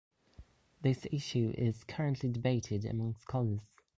This 0.81 1.05
issue 1.11 1.53
is 1.55 1.83
currently 1.83 2.29
debated 2.31 2.85
among 2.85 3.17
scholars. 3.17 3.59